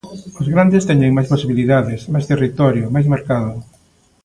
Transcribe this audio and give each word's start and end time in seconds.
Os 0.41 0.47
grandes 0.53 0.87
teñen 0.89 1.15
máis 1.15 1.31
posibilidades, 1.33 2.01
máis 2.13 2.25
territorio, 2.31 2.85
máis 2.95 3.07
mercado. 3.13 3.53